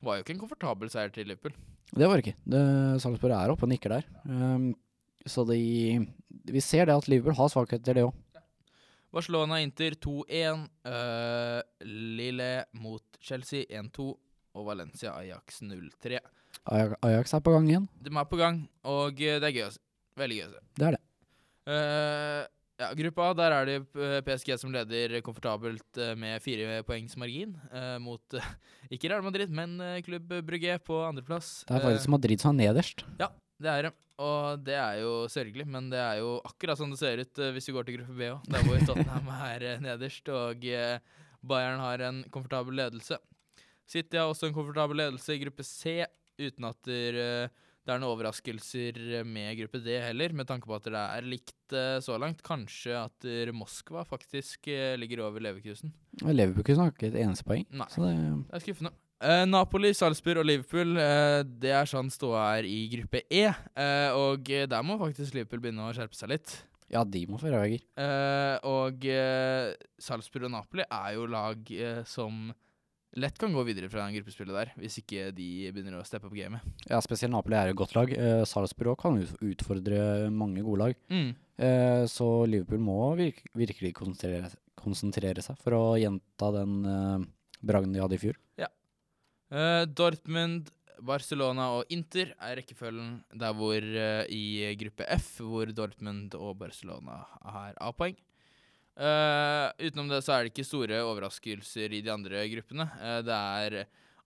[0.05, 1.55] Var jo ikke en komfortabel seier til Liverpool.
[1.95, 2.37] Det var det ikke.
[2.53, 2.61] Det,
[3.01, 4.05] Salzburg er oppe og nikker der.
[4.25, 4.69] Um,
[5.25, 5.57] så de
[6.45, 8.13] Vi ser det at Liverpool har svakheter, det òg.
[9.15, 10.67] Barcelona Inter 2-1.
[10.85, 14.11] Uh, Lille mot Chelsea 1-2.
[14.55, 16.19] Og Valencia Ajax 0-3.
[16.65, 17.87] Ajax er på gang igjen.
[18.01, 19.81] De er på gang, og eh, det er gøy å se.
[20.15, 20.61] Veldig gøy å se.
[20.79, 21.01] Det er det.
[21.75, 22.41] Eh,
[22.81, 27.15] ja, Gruppa A, der er det eh, PSG som leder komfortabelt eh, med fire poengs
[27.19, 27.55] margin.
[27.71, 28.49] eh, mot eh,
[28.91, 31.63] ikke Real Madrid, men eh, Klubb Brugge på andreplass.
[31.67, 33.05] Det er faktisk Madrid som er nederst.
[33.21, 33.29] Ja,
[33.61, 33.93] det er det.
[34.23, 37.51] Og det er jo sørgelig, men det er jo akkurat sånn det ser ut eh,
[37.55, 40.99] hvis du går til gruppe B òg, der hvor Tottenham er eh, nederst og eh,
[41.45, 43.19] Bayern har en komfortabel ledelse.
[43.85, 45.99] City har også en komfortabel ledelse i gruppe C,
[46.41, 50.73] uten at der, eh, det er noen overraskelser med gruppe D heller, med tanke på
[50.73, 52.41] at det er likt eh, så langt.
[52.45, 55.93] Kanskje at Moskva faktisk eh, ligger over Leverkusen.
[56.25, 57.65] Leverkusen har ikke et eneste poeng.
[57.69, 57.89] Nei.
[57.93, 58.13] Det,
[58.49, 58.93] Det er skuffende.
[59.23, 63.45] Uh, Napoli, Salzburg og Liverpool, uh, det er sånn ståa er i gruppe E.
[63.77, 66.57] Uh, og eh, der må faktisk Liverpool begynne å skjerpe seg litt.
[66.91, 67.81] ja, de må få rødvegger.
[67.97, 69.71] Eh, og eh,
[70.01, 72.51] Salzburg og Napoli er jo lag eh, som
[73.19, 76.63] lett kan gå videre fra gruppespillet der, hvis ikke de begynner å steppe opp gamet.
[76.89, 78.11] Ja, spesielt Napoli er et godt lag.
[78.11, 81.01] Eh, Salzburg kan utfordre mange gode lag.
[81.11, 81.29] Mm.
[81.55, 87.29] Eh, så Liverpool må virke, virkelig konsentrere, konsentrere seg for å gjenta den eh,
[87.65, 88.41] bragden de hadde i fjor.
[89.53, 90.71] Eh, Dortmund,
[91.05, 97.21] Barcelona og Inter er rekkefølgen der hvor eh, i gruppe F, hvor Dortmund og Barcelona
[97.43, 98.17] har A-poeng.
[98.95, 102.87] Eh, utenom det så er det ikke store overraskelser i de andre gruppene.
[102.95, 103.77] Uh, det er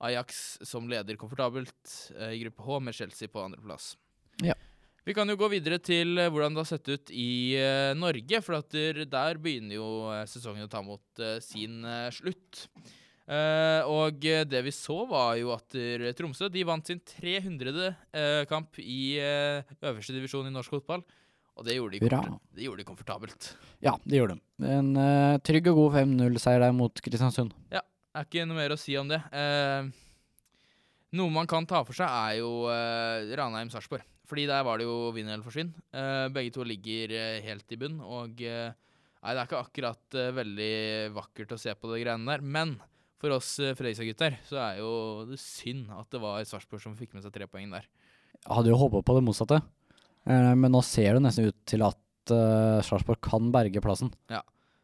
[0.06, 3.96] Ajax som leder komfortabelt uh, i gruppe H, med Chelsea på andreplass.
[4.46, 4.54] Ja.
[5.08, 7.58] Vi kan jo gå videre til hvordan det har sett ut i
[7.98, 9.88] Norge, for der, der begynner jo
[10.30, 11.82] sesongen å ta mot sin
[12.14, 12.68] slutt.
[13.90, 14.20] Og
[14.52, 15.74] det vi så, var jo at
[16.20, 17.88] Tromsø de vant sin 300.
[18.14, 21.02] eh, kamp i øverste divisjon i norsk fotball.
[21.60, 22.22] Og det gjorde de, Hurra.
[22.56, 23.48] det gjorde de komfortabelt.
[23.84, 24.68] Ja, det gjorde de.
[24.72, 27.52] En uh, trygg og god 5-0-seier der mot Kristiansund.
[27.68, 29.20] Det er ikke noe mer å si om det.
[29.34, 29.90] Uh,
[31.20, 34.08] noe man kan ta for seg, er jo uh, Ranheim-Sarpsborg.
[34.30, 35.72] Fordi der var det jo vinn eller forsvinn.
[35.90, 37.96] Eh, begge to ligger helt i bunn.
[37.98, 38.68] Og nei,
[39.26, 40.76] det er ikke akkurat veldig
[41.16, 42.44] vakkert å se på de greiene der.
[42.46, 42.76] Men
[43.20, 44.92] for oss uh, Fredrikstad-gutter så er jo
[45.28, 47.90] det synd at det var Sarpsborg som fikk med seg tre poeng der.
[48.40, 49.60] Jeg hadde jo håpa på det motsatte,
[50.28, 54.12] men nå ser det nesten ut til at uh, Sarpsborg kan berge plassen.
[54.30, 54.42] Ja.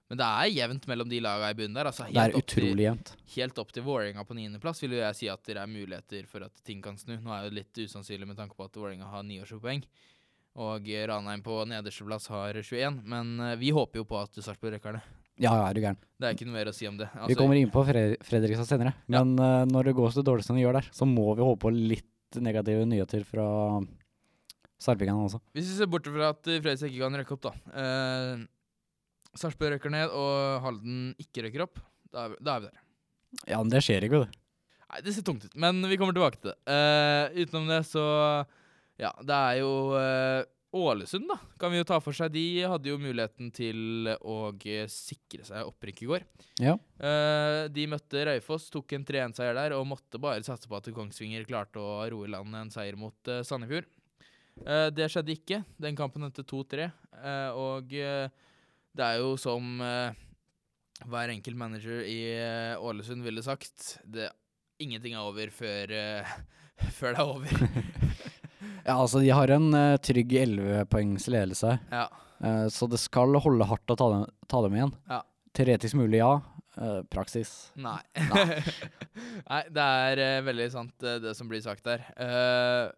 [0.10, 1.88] Men det er jevnt mellom de lagene i bunnen der.
[1.90, 3.12] Altså Det er utrolig til, jevnt.
[3.36, 6.46] helt opp til Vålerenga på niendeplass vil jo jeg si at det er muligheter for
[6.46, 7.16] at ting kan snu.
[7.18, 9.82] Nå er det litt usannsynlig med tanke på at Vålerenga har 29 poeng.
[10.62, 13.02] Og eh, Ranheim på nedersteplass har 21.
[13.04, 15.02] Men eh, vi håper jo på at Sarpsborg rekker det.
[15.42, 15.98] Ja, ja, er du gæren.
[16.22, 17.10] Det er ikke noe mer å si om det.
[17.12, 19.24] Vi Altså, kommer inn på Fre Fredrikstad senere, Ja.
[19.26, 21.66] men eh, når det går så dårlig som det gjør der, så må vi håpe
[21.66, 23.50] på litt negative nyheter fra
[24.82, 25.42] sarpingene også.
[25.56, 27.54] Hvis vi ser bort fra at eh, Fredrikstad ikke kan rekke opp, da.
[27.82, 28.46] Eh,
[29.36, 31.80] Sarpsborg røkker ned, og Halden ikke røkker opp.
[32.12, 32.84] Da er, vi, da er vi der.
[33.52, 34.42] Ja, men det skjer ikke, det.
[34.86, 36.58] Nei, det ser tungt ut, men vi kommer tilbake til det.
[36.72, 38.06] Eh, utenom det, så
[39.02, 42.34] Ja, det er jo eh, Ålesund, da, kan vi jo ta for seg.
[42.34, 46.26] De hadde jo muligheten til å eh, sikre seg opprykk i går.
[46.60, 46.74] Ja.
[47.00, 51.48] Uh, de møtte Raufoss, tok en 3-1-seier der, og måtte bare satse på at Kongsvinger
[51.48, 53.88] klarte å roe i land en seier mot uh, Sandefjord.
[54.64, 55.64] Eh, det skjedde ikke.
[55.82, 58.28] Den kampen endte 2-3, Uh, og eh,
[58.96, 60.16] det er jo som eh,
[61.08, 64.30] hver enkelt manager i eh, Ålesund ville sagt det,
[64.84, 66.34] Ingenting er over før, eh,
[67.00, 67.56] før det er over.
[68.86, 72.04] Ja, altså, de har en eh, trygg 11 poengs ledelse ja.
[72.44, 74.94] eh, så det skal holde hardt å ta dem, ta dem igjen.
[75.10, 75.24] Ja.
[75.58, 76.36] Teoretisk mulig, ja.
[76.76, 77.72] Uh, praksis.
[77.80, 78.02] Nei.
[78.20, 82.04] Nei, det er uh, veldig sant, uh, det som blir sagt der.
[82.20, 82.90] Eh,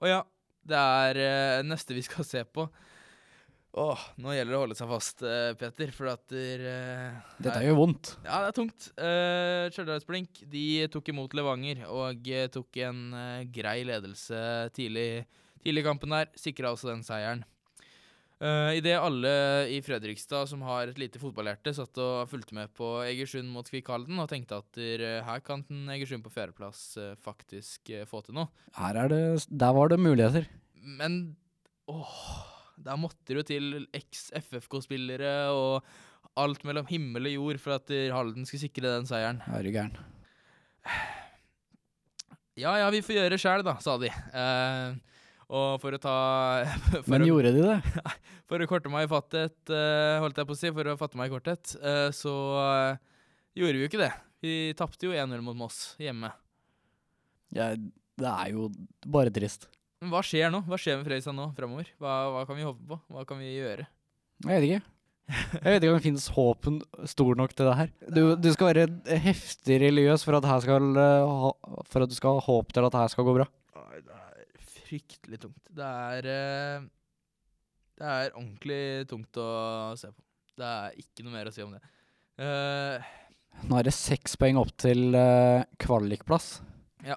[0.00, 0.22] og ja,
[0.70, 2.68] det er eh, neste vi skal se på.
[3.80, 7.60] Åh, nå gjelder det å holde seg fast, eh, Peter, for at der, eh, Dette
[7.62, 8.16] gjør vondt.
[8.24, 8.88] Ja, det er tungt.
[8.98, 13.04] Uh, Stjørdalsblink de tok imot Levanger og tok en
[13.54, 14.42] grei ledelse
[14.74, 15.24] tidlig,
[15.62, 16.32] tidlig i kampen der.
[16.38, 17.46] Sikra også den seieren.
[18.40, 19.30] Uh, Idet alle
[19.68, 23.90] i Fredrikstad som har et lite fotballhjerte, satt og fulgte med på Egersund mot Kvikk
[23.92, 25.60] Halden og tenkte at eh, her kan
[25.92, 28.48] Egersund på fjerdeplass uh, faktisk uh, få til noe.
[28.78, 30.48] Her er det Der var det muligheter.
[30.72, 31.36] Men
[31.90, 32.16] åh,
[32.80, 35.84] der måtte det jo til eks-FFK-spillere og
[36.40, 39.44] alt mellom himmel og jord for at Halden skulle sikre den seieren.
[39.52, 39.98] Er du gæren.
[42.60, 44.10] Ja ja, vi får gjøre det sjæl, da, sa de.
[44.10, 44.96] Eh,
[45.50, 46.16] og for å ta
[46.92, 47.78] for, Men å, gjorde de det?
[48.50, 51.18] for å korte meg i fattet, eh, holdt jeg på å si, for å fatte
[51.18, 53.00] meg i korthet, eh, så eh,
[53.58, 54.12] gjorde vi jo ikke det.
[54.40, 56.30] Vi tapte jo 1-0 mot Moss hjemme.
[57.52, 58.70] Ja, det er jo
[59.10, 59.66] bare trist.
[60.00, 60.62] Men hva skjer nå?
[60.64, 61.90] Hva skjer med Fredrikstad nå framover?
[62.00, 63.00] Hva, hva kan vi håpe på?
[63.12, 63.84] Hva kan vi gjøre?
[64.46, 64.96] Jeg vet ikke.
[65.30, 66.68] Jeg vet ikke om det finnes håp
[67.10, 67.90] stor nok til det her.
[68.08, 70.88] Du, du skal være heftig religiøs for at, skal,
[71.90, 73.46] for at du skal ha håp til at det her skal gå bra.
[74.90, 75.70] Fryktelig tungt.
[75.70, 76.88] Det er eh,
[78.00, 79.50] Det er ordentlig tungt å
[79.98, 80.24] se på.
[80.58, 81.80] Det er ikke noe mer å si om det.
[82.40, 82.98] Uh,
[83.68, 86.48] Nå er det seks poeng opp til uh, kvalikplass.
[87.06, 87.16] Ja.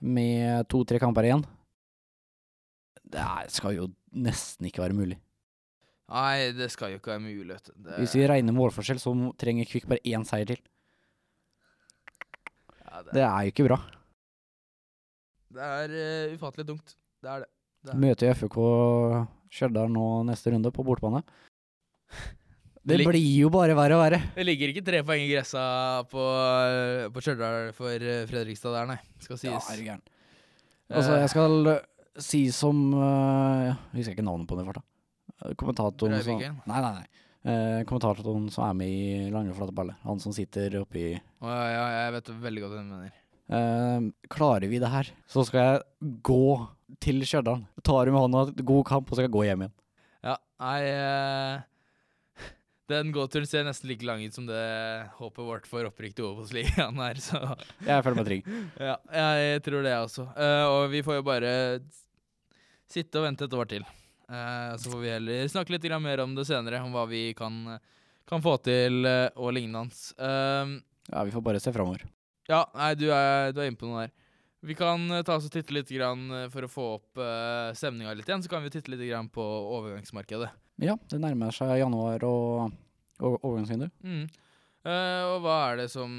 [0.00, 1.44] Med to-tre kamper igjen.
[3.12, 5.18] Det skal jo nesten ikke være mulig.
[6.12, 7.58] nei, det skal jo ikke være mulig.
[7.66, 10.62] Det, Hvis vi regner målforskjell, så trenger Kvikk bare én seier til.
[12.78, 13.80] ja, det, Det er jo ikke bra.
[15.56, 16.94] Det er uh, ufattelig tungt.
[17.22, 17.50] Det er det.
[17.86, 18.02] det er.
[18.06, 18.58] Møter FK
[19.52, 21.24] Stjørdal nå neste runde, på bortbane.
[22.82, 24.18] Det det blir jo bare verre og verre.
[24.34, 25.60] Det ligger ikke tre poeng i gressa
[26.10, 28.96] på, eh, på Stjørdal for eh, Fredrikstad der, nei.
[29.22, 29.84] Skal Ja, sies.
[29.86, 30.02] gæren.
[30.90, 31.70] Altså, jeg skal
[32.18, 34.82] si som uh, Jeg husker ikke navnet på den i farta.
[35.54, 37.06] Kommentatoren som Nei, nei, nei.
[37.46, 40.02] Uh, kommentatoren som er med i Lange flate baller.
[40.02, 43.21] Han som sitter oppi oh, ja, ja, jeg vet veldig godt hva du mener.
[43.52, 46.44] Uh, Klarer vi det her, så skal jeg gå
[47.02, 47.62] til Stjørdal.
[47.84, 49.76] Tar med hånda, god kamp, og så skal jeg gå hjem igjen.
[50.22, 51.62] Ja, nei eh,
[52.92, 54.60] Den gåturen ser nesten like lang ut som det
[55.18, 57.40] håpet vårt for opprykk til Obos-ligaen er, så
[57.90, 58.52] Jeg føler meg trygg.
[58.90, 60.28] ja, jeg tror det, jeg også.
[60.36, 61.56] Uh, og vi får jo bare
[62.92, 63.88] sitte og vente et år til.
[64.28, 67.76] Uh, så får vi heller snakke litt mer om det senere, om hva vi kan,
[68.28, 69.90] kan få til uh, og lignende.
[70.20, 70.78] Uh,
[71.10, 72.04] Ja, vi får bare se framover.
[72.50, 74.12] Ja, nei, du er, du er inne på noe der.
[74.62, 77.72] Vi kan eh, ta oss og titte litt grann, eh, for å få opp uh,
[77.74, 78.44] stemninga litt igjen.
[78.44, 80.52] Så kan vi titte litt grann på overgangsmarkedet.
[80.82, 82.76] Ja, det nærmer seg januar og,
[83.22, 83.90] og overgangsvindu.
[84.06, 84.28] Mm.
[84.82, 86.14] Uh, og hva er det som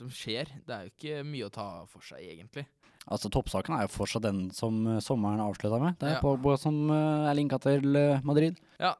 [0.00, 0.48] som skjer?
[0.64, 2.64] Det er jo ikke mye å ta for seg, egentlig.
[3.10, 5.98] Altså Toppsaken er jo fortsatt den som eh, sommeren avslutta med.
[6.00, 6.22] Det er Ja.
[6.24, 8.60] Pogba som uh, er linka til eh, Madrid.
[8.80, 8.94] Ja.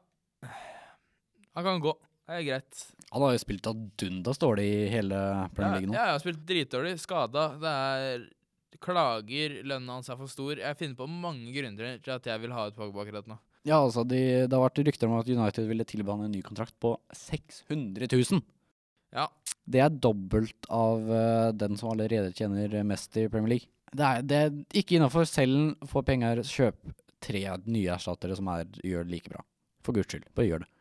[1.55, 1.95] Han kan gå.
[2.31, 2.83] Det er greit.
[3.11, 5.17] Han har jo spilt av dundas dårlig i hele
[5.51, 5.95] Premier League nå.
[5.97, 6.93] Ja, jeg har spilt dritdårlig.
[7.01, 7.43] Skada.
[7.59, 8.23] Det er
[8.79, 9.57] klager.
[9.67, 10.61] Lønna hans er for stor.
[10.61, 13.35] Jeg finner på mange grunner til at jeg vil ha ut Pogba akkurat nå.
[13.67, 16.39] Ja, altså de, Det har vært rykter om at United ville tilby han en ny
[16.45, 18.41] kontrakt på 600 000.
[19.11, 19.27] Ja.
[19.67, 23.73] Det er dobbelt av uh, den som allerede tjener mest i Premier League.
[23.91, 25.27] Det er, det er ikke innafor.
[25.27, 29.43] Selv få penger, kjøp tre nye erstattere som er, gjør det like bra.
[29.83, 30.71] For guds skyld, bare gjør det.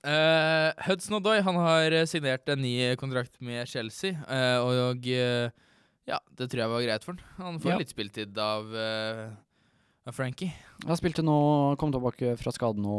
[0.00, 5.50] Uh, Hudson Odoi han har signert en ny kontrakt med Chelsea, uh, og uh,
[6.08, 7.44] ja, det tror jeg var greit for han.
[7.44, 7.78] Han får Ja.
[7.82, 8.72] litt spiltid av,
[10.08, 10.50] av Frankie.
[10.88, 11.36] Han spilte nå,
[11.78, 12.96] kom tilbake fra skade nå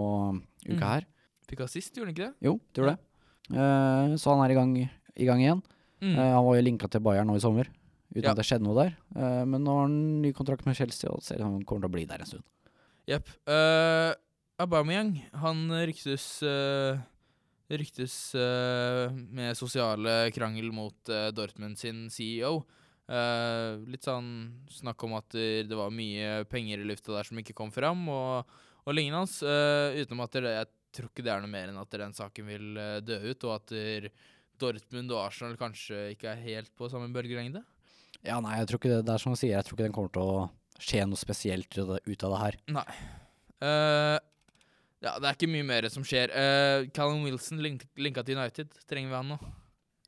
[0.68, 0.86] uka Mm.
[0.86, 1.08] her.
[1.50, 2.36] Fikk assist, gjorde han ikke det?
[2.48, 4.20] Jo, det gjorde det.
[4.22, 4.72] Så han er i gang,
[5.18, 5.64] i gang igjen.
[6.02, 6.16] Mm.
[6.16, 7.68] Han var jo linka til Bayern nå i sommer,
[8.14, 8.32] uten Ja.
[8.32, 8.96] at det skjedde noe der.
[9.46, 11.90] Men nå har han ny kontrakt med Chelsea, og ser ut som han kommer til
[11.90, 12.44] å bli der en stund.
[13.10, 13.28] Jepp.
[13.50, 14.14] Uh,
[14.62, 17.00] Aubameyang, han ryktes uh,
[17.72, 22.62] Ryktes uh, med sosiale krangel mot uh, Dortmund sin CEO.
[23.12, 24.28] Litt sånn
[24.72, 28.54] snakk om at det var mye penger i lufta der som ikke kom fram, og,
[28.86, 29.26] og lignende.
[29.26, 29.34] hans,
[29.98, 32.80] utenom at det, jeg tror ikke det er noe mer enn at den saken vil
[33.04, 33.74] dø ut, og at
[34.64, 37.66] Dortmund og Arsenal kanskje ikke er helt på samme bølgelengde.
[38.24, 39.98] Ja, nei, jeg tror ikke det, det er som han sier, jeg tror ikke den
[39.98, 40.48] kommer til å
[40.80, 42.62] skje noe spesielt ut av det, her.
[42.80, 42.88] Nei.
[43.62, 44.18] Eh,
[45.02, 46.30] ja, det er ikke mye mer som skjer.
[46.30, 48.70] Uh, Callum Wilson link linka til United.
[48.90, 49.38] Trenger vi han nå?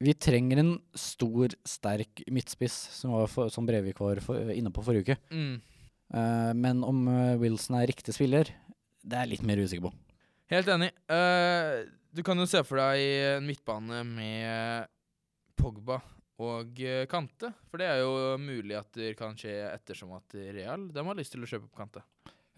[0.03, 4.83] Vi trenger en stor, sterk midtspiss, som, var for, som Brevik var for, inne på
[4.85, 5.17] forrige uke.
[5.33, 5.55] Mm.
[6.13, 8.51] Uh, men om uh, Wilson er riktig spiller,
[9.01, 9.93] det er jeg litt mer usikker på.
[10.53, 10.91] Helt enig.
[11.09, 14.91] Uh, du kan jo se for deg en midtbane med
[15.57, 15.97] Pogba
[16.43, 16.77] og
[17.09, 17.49] Kante.
[17.71, 21.33] For det er jo mulig at det kan skje ettersom at Real de har lyst
[21.33, 22.03] til å kjøpe opp Kante.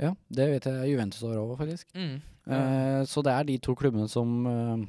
[0.01, 1.89] Ja, det vet jeg Juventus har over, faktisk.
[1.95, 2.19] Mm.
[2.45, 4.85] Uh, så det er de to klubbene som uh,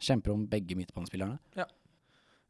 [0.00, 1.40] kjemper om begge midtbanespillerne.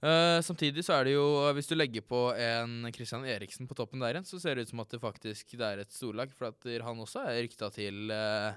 [0.01, 4.01] Eh, samtidig så er det jo, hvis du legger på en Christian Eriksen på toppen
[4.01, 6.33] der igjen, så ser det ut som at det faktisk det er et storlag.
[6.37, 8.57] For at han også er rykta til, uh,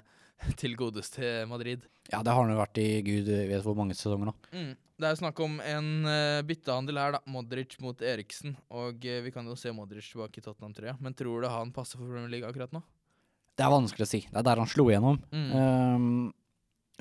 [0.60, 1.84] til godeste Madrid.
[2.08, 4.36] Ja, det har han jo vært i gud vet hvor mange sesonger nå.
[4.56, 4.72] Mm.
[4.94, 7.22] Det er snakk om en uh, byttehandel her, da.
[7.28, 8.56] Modric mot Eriksen.
[8.72, 10.96] Og vi kan jo se Modric tilbake i Tottenham-trøya.
[11.04, 12.80] Men tror du han passer for Premier League akkurat nå?
[13.54, 14.22] Det er vanskelig å si.
[14.26, 15.20] Det er der han slo igjennom.
[15.30, 15.50] Mm.
[15.54, 16.32] Um,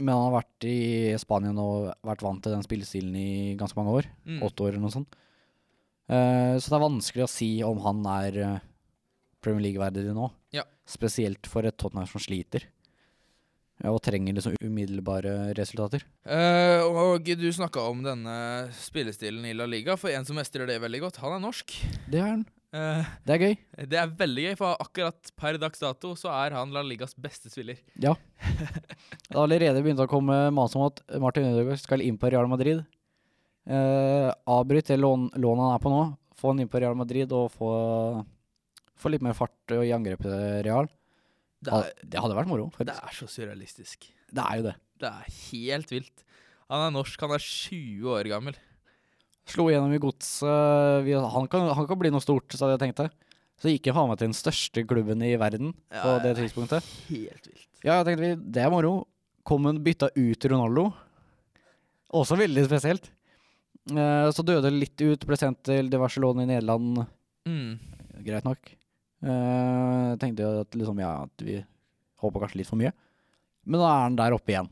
[0.01, 0.77] men han har vært i
[1.21, 4.09] Spania og vært vant til den spillestilen i ganske mange år.
[4.25, 4.39] Mm.
[4.45, 5.17] Åtte år eller noe sånt.
[6.09, 8.63] Uh, så det er vanskelig å si om han er eh,
[9.43, 10.29] Premier League-verdig nå.
[10.55, 10.65] Ja.
[10.89, 12.67] Spesielt for et Tottenham som sliter.
[13.81, 16.05] Ja, og trenger liksom umiddelbare resultater.
[16.23, 18.35] Uh, og du snakka om denne
[18.77, 19.97] spillestilen i La Liga.
[19.99, 21.73] For en som mestrer det veldig godt, han er norsk.
[22.07, 22.45] Det er han.
[22.73, 23.55] Eh, Det er gøy.
[23.91, 27.51] det er veldig gøy, for akkurat per dags dato så er han La Ligas beste
[27.53, 27.77] spiller.
[28.01, 28.15] Ja.
[29.29, 32.49] Det har allerede begynt å komme mas om at Martin Ødegaard skal inn på Real
[32.51, 32.83] Madrid.
[33.63, 36.01] Uh, avbryt det lånet han er på nå.
[36.37, 37.69] Få han inn på Real Madrid og få,
[38.99, 40.89] få litt mer fart i angrepet Real.
[41.63, 42.67] Det er, Det hadde vært moro.
[42.81, 44.09] det er så surrealistisk.
[44.33, 44.75] Det er jo det.
[44.99, 46.25] Det er helt vilt.
[46.73, 48.57] Han er norsk, han er 20 år gammel.
[49.49, 51.09] Slo igjennom i godset.
[51.33, 53.09] Han, kan- han kan bli noe stort, så hadde jeg tenkt det.
[53.61, 56.83] Så gikk jeg faen meg til den største klubben i verden på det tidspunktet.
[57.09, 57.67] Helt vilt.
[57.83, 58.93] Ja, jeg tenkte vi, det er moro.
[59.47, 60.87] Kom hun bytta ut Ronaldo.
[62.13, 63.09] Også veldig spesielt.
[63.91, 67.03] Eh, så døde litt ut, ble sendt til diverse lån i Nederland.
[67.49, 67.79] Mm.
[68.23, 68.71] Greit nok.
[69.23, 71.57] Eh, tenkte at liksom, ja, at vi
[72.23, 72.93] håpa kanskje litt for mye.
[73.67, 74.69] Men nå er han der oppe igjen.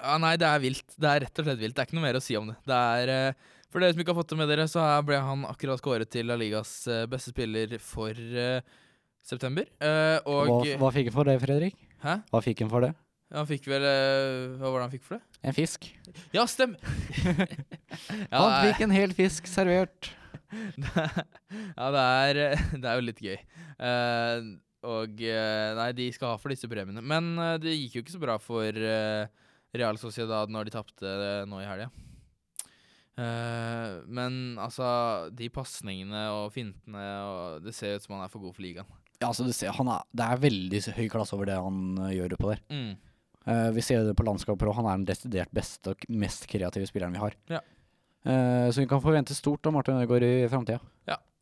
[0.00, 0.94] Ja, nei, det er vilt.
[0.96, 1.76] Det er rett og slett vilt.
[1.76, 2.56] Det er ikke noe mer å si om det.
[2.68, 5.44] Det er, eh, For dere som ikke har fått det med dere, så ble han
[5.46, 8.58] akkurat kåret til La Ligas eh, beste spiller for uh,
[9.22, 9.68] september.
[9.78, 11.76] Uh, og Hva, hva fikk han for det, Fredrik?
[12.02, 12.16] Hæ?
[12.32, 12.94] Hva fikk han for det?
[13.30, 15.38] Han fikk vel uh, Hva var det han fikk for det?
[15.46, 15.86] En fisk.
[16.34, 16.74] Ja, stem!
[18.32, 20.10] ja, han fikk en hel fisk servert.
[20.96, 22.40] ja, det er,
[22.80, 23.38] det er jo litt gøy.
[24.90, 25.22] Og
[25.76, 27.04] Nei, de skal ha for disse premiene.
[27.04, 29.28] Men det gikk jo ikke så bra for eh,
[29.76, 31.90] Real Sociedad når de tapte eh, nå i helga.
[33.20, 34.86] Uh, men altså,
[35.36, 38.88] de pasningene og fintene og Det ser ut som han er for god for ligaen.
[39.18, 42.08] Ja, altså, du ser, han er, det er veldig høy klasse over det han uh,
[42.14, 42.62] gjør oppå der.
[42.72, 42.94] Mm.
[43.44, 46.88] Uh, vi ser det på landskapet, og han er den desidert beste og mest kreative
[46.88, 47.36] spilleren vi har.
[47.52, 47.60] Ja.
[48.24, 50.80] Eh, så vi kan forvente stort av Martin Ødegaard i framtida.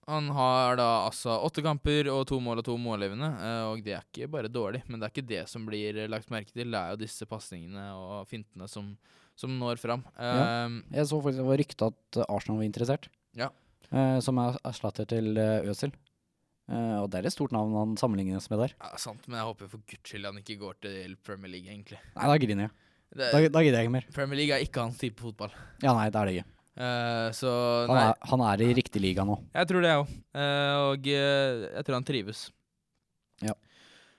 [0.09, 3.93] Han har da altså åtte kamper og to mål og to mållevende, eh, og det
[3.99, 6.71] er ikke bare dårlig, men det er ikke det som blir eh, lagt merke til.
[6.73, 8.95] Det er jo disse pasningene og fintene som,
[9.37, 10.07] som når fram.
[10.17, 10.65] Ja.
[10.65, 13.11] Um, Jeg så faktisk det var rykte at Arsenal var interessert.
[13.37, 13.51] Ja.
[13.93, 15.93] Uh, som er erstatter til Øzil.
[16.69, 18.75] Uh, og det er et stort navn han sammenlignes med der.
[18.81, 22.01] ja, sant, men jeg håper for guds skyld han ikke går til Premier League, egentlig.
[22.17, 22.75] Nei, da griner jeg.
[23.09, 24.09] Det, Da, da gidder jeg ikke mer.
[24.13, 25.53] Premier League er ikke hans type fotball.
[25.85, 26.55] Ja, nei, det er det ikke.
[26.79, 27.51] Eh, så
[27.91, 29.35] Han er, han er i riktig liga nå.
[29.55, 30.13] jeg tror det, jeg òg.
[30.39, 32.45] og uh, jeg tror han trives.
[33.43, 33.55] Ja.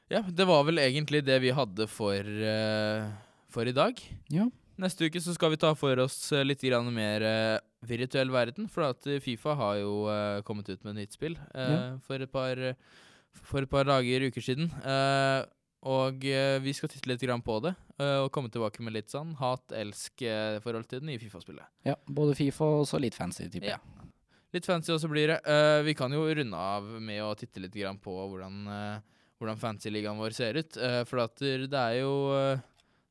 [0.10, 3.06] Ja, det var vel egentlig det vi hadde for, eh,
[3.54, 4.00] for i dag.
[4.34, 4.48] Ja.
[4.80, 8.68] Neste uke så skal vi ta for oss eh, litt grann mer eh, virtuell verden,
[8.72, 11.80] for at eh, Fifa har jo eh, kommet ut med et nytt spill eh, Ja.
[12.08, 12.62] for, et par,
[13.44, 14.72] for et par dager, uker siden.
[14.82, 15.44] Eh,
[15.88, 19.10] og eh, vi skal titte litt grann på det, eh, og komme tilbake med litt
[19.14, 21.68] sånn hat-elsk-forhold til det nye Fifa-spillet.
[21.88, 23.80] Ja, både Fifa og så litt fancy, tipper jeg.
[23.80, 24.08] Ja.
[24.56, 25.40] Litt fancy også blir det.
[25.46, 28.64] Eh, vi kan jo runde av med å titte litt grann på hvordan,
[29.40, 30.78] hvordan fancy-ligaen vår ser ut.
[30.78, 32.66] eh, for at det er jo eh,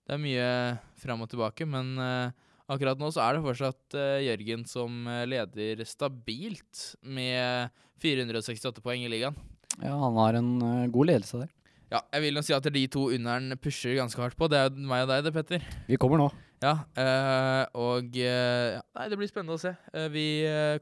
[0.08, 0.48] Det er mye
[0.96, 2.30] fram og tilbake, men eh,
[2.68, 7.70] akkurat nå så er det fortsatt eh, Jørgen som eh, leder stabilt med
[8.02, 9.36] 468 poeng i ligaen.
[9.82, 11.52] Ja, han har en eh, god ledelse der.
[11.88, 14.48] Ja, jeg vil nå si at de to under'n pusher ganske hardt på.
[14.52, 15.64] Det er jo meg og deg, det, Petter.
[15.88, 16.28] Vi kommer nå.
[16.60, 19.72] Ja, øh, og eh, ja, Nei, det blir spennende å se.
[19.94, 20.26] Eh, vi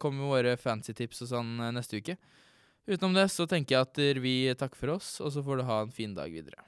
[0.03, 2.17] kommer med våre fancy tips og sånn neste uke.
[2.87, 5.83] Utenom det så tenker jeg at vi takker for oss, og så får du ha
[5.85, 6.63] en fin dag videre.